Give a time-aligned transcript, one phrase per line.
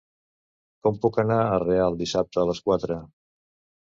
[0.87, 2.99] Com puc anar a Real dissabte a les quatre?